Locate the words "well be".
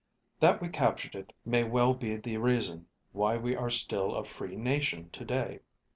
1.63-2.15